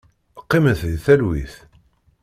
Qqimet 0.43 0.79
deg 0.89 0.97
talwit. 1.05 1.53